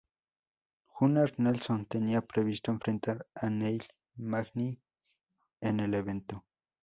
[0.99, 3.83] Gunnar Nelson tenía previsto enfrentar a Neil
[4.15, 4.79] Magny
[5.61, 6.43] en el evento.